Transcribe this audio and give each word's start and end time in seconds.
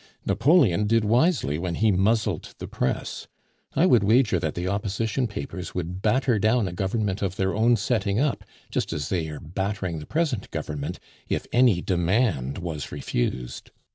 "Napoleon 0.25 0.87
did 0.87 1.05
wisely 1.05 1.59
when 1.59 1.75
he 1.75 1.91
muzzled 1.91 2.55
the 2.57 2.67
press. 2.67 3.27
I 3.75 3.85
would 3.85 4.03
wager 4.03 4.39
that 4.39 4.55
the 4.55 4.67
Opposition 4.67 5.27
papers 5.27 5.75
would 5.75 6.01
batter 6.01 6.39
down 6.39 6.67
a 6.67 6.71
government 6.73 7.21
of 7.21 7.35
their 7.35 7.53
own 7.53 7.75
setting 7.75 8.19
up, 8.19 8.43
just 8.71 8.93
as 8.93 9.09
they 9.09 9.27
are 9.27 9.39
battering 9.39 9.99
the 9.99 10.07
present 10.07 10.49
government, 10.49 10.99
if 11.29 11.45
any 11.53 11.83
demand 11.83 12.57
was 12.57 12.91
refused. 12.91 13.69